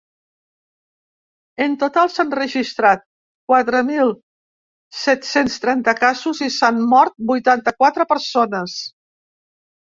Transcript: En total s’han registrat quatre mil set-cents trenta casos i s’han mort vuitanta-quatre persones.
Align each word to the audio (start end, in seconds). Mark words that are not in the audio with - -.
En 1.65 1.73
total 1.83 2.09
s’han 2.13 2.31
registrat 2.39 3.03
quatre 3.53 3.81
mil 3.89 4.13
set-cents 5.03 5.59
trenta 5.67 5.95
casos 6.01 6.41
i 6.47 6.49
s’han 6.57 6.81
mort 6.95 7.15
vuitanta-quatre 7.35 8.09
persones. 8.15 8.81